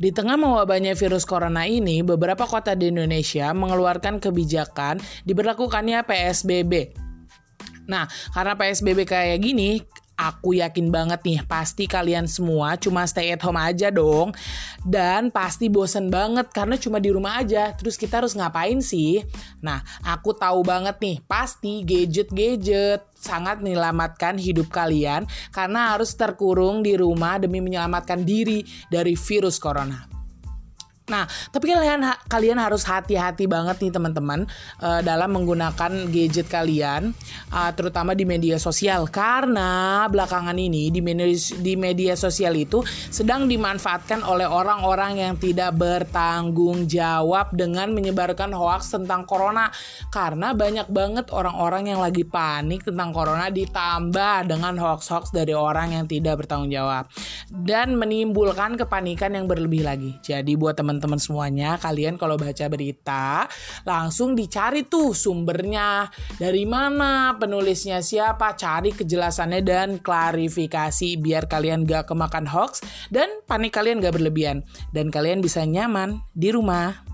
Di 0.00 0.08
tengah 0.16 0.40
mewabahnya 0.40 0.96
virus 0.96 1.28
corona 1.28 1.68
ini, 1.68 2.00
beberapa 2.00 2.48
kota 2.48 2.72
di 2.72 2.88
Indonesia 2.88 3.52
mengeluarkan 3.52 4.16
kebijakan 4.16 4.96
diberlakukannya 5.28 6.00
PSBB. 6.08 6.96
Nah, 7.84 8.08
karena 8.32 8.56
PSBB 8.56 9.04
kayak 9.04 9.44
gini, 9.44 9.84
aku 10.20 10.60
yakin 10.60 10.92
banget 10.92 11.24
nih 11.24 11.40
pasti 11.48 11.88
kalian 11.88 12.28
semua 12.28 12.76
cuma 12.76 13.08
stay 13.08 13.32
at 13.32 13.40
home 13.40 13.56
aja 13.56 13.88
dong. 13.88 14.36
Dan 14.84 15.32
pasti 15.32 15.72
bosen 15.72 16.12
banget 16.12 16.52
karena 16.52 16.76
cuma 16.76 17.00
di 17.00 17.08
rumah 17.08 17.40
aja. 17.40 17.72
Terus 17.72 17.96
kita 17.96 18.20
harus 18.20 18.36
ngapain 18.36 18.84
sih? 18.84 19.24
Nah 19.64 19.80
aku 20.04 20.36
tahu 20.36 20.60
banget 20.60 21.00
nih 21.00 21.16
pasti 21.24 21.80
gadget-gadget 21.88 23.08
sangat 23.16 23.64
menyelamatkan 23.64 24.36
hidup 24.36 24.68
kalian 24.68 25.24
karena 25.52 25.96
harus 25.96 26.12
terkurung 26.16 26.84
di 26.84 26.96
rumah 26.96 27.40
demi 27.40 27.60
menyelamatkan 27.64 28.24
diri 28.24 28.64
dari 28.88 29.12
virus 29.12 29.60
corona 29.60 30.19
Nah, 31.10 31.26
tapi 31.50 31.74
kalian 31.74 32.06
kalian 32.30 32.62
harus 32.62 32.86
hati-hati 32.86 33.50
banget 33.50 33.82
nih 33.82 33.90
teman-teman 33.90 34.46
uh, 34.78 35.02
dalam 35.02 35.34
menggunakan 35.34 36.06
gadget 36.06 36.46
kalian, 36.46 37.10
uh, 37.50 37.70
terutama 37.74 38.14
di 38.14 38.22
media 38.22 38.62
sosial. 38.62 39.10
Karena 39.10 40.06
belakangan 40.06 40.54
ini 40.54 40.94
di 40.94 41.02
media, 41.02 41.26
di 41.58 41.74
media 41.74 42.14
sosial 42.14 42.54
itu 42.54 42.86
sedang 43.10 43.50
dimanfaatkan 43.50 44.22
oleh 44.22 44.46
orang-orang 44.46 45.18
yang 45.18 45.34
tidak 45.34 45.74
bertanggung 45.74 46.86
jawab 46.86 47.50
dengan 47.50 47.90
menyebarkan 47.90 48.54
hoax 48.54 48.94
tentang 48.94 49.26
corona. 49.26 49.74
Karena 50.14 50.54
banyak 50.54 50.86
banget 50.86 51.34
orang-orang 51.34 51.90
yang 51.90 51.98
lagi 51.98 52.22
panik 52.22 52.86
tentang 52.86 53.10
corona 53.10 53.50
ditambah 53.50 54.46
dengan 54.46 54.78
hoax-hoax 54.78 55.34
dari 55.34 55.50
orang 55.56 55.98
yang 55.98 56.06
tidak 56.06 56.46
bertanggung 56.46 56.70
jawab. 56.70 57.10
Dan 57.50 57.98
menimbulkan 57.98 58.78
kepanikan 58.78 59.34
yang 59.34 59.50
berlebih 59.50 59.82
lagi. 59.82 60.14
Jadi 60.22 60.54
buat 60.54 60.78
teman 60.78 60.99
teman-teman 61.00 61.16
semuanya, 61.16 61.80
kalian 61.80 62.20
kalau 62.20 62.36
baca 62.36 62.68
berita 62.68 63.48
langsung 63.88 64.36
dicari 64.36 64.84
tuh 64.84 65.16
sumbernya. 65.16 66.12
Dari 66.36 66.68
mana, 66.68 67.40
penulisnya 67.40 68.04
siapa, 68.04 68.52
cari 68.52 68.92
kejelasannya 68.92 69.64
dan 69.64 69.88
klarifikasi 70.04 71.16
biar 71.16 71.48
kalian 71.48 71.88
gak 71.88 72.12
kemakan 72.12 72.44
hoax 72.44 72.84
dan 73.08 73.32
panik 73.48 73.72
kalian 73.72 74.04
gak 74.04 74.20
berlebihan. 74.20 74.60
Dan 74.92 75.08
kalian 75.08 75.40
bisa 75.40 75.64
nyaman 75.64 76.20
di 76.36 76.52
rumah. 76.52 77.09